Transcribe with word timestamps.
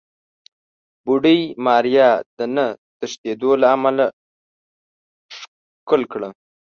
بوډۍ 1.05 1.39
ماريا 1.65 2.09
د 2.37 2.39
نه 2.55 2.65
تښتېدو 2.99 3.51
له 3.61 3.67
امله 3.75 4.05
ښکل 5.37 6.01
کړه. 6.13 6.29